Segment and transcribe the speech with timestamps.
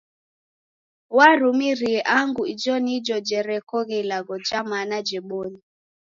[1.17, 5.59] Warumirie angu ijo nijo jerekoghe ilagho ja mana jebonya.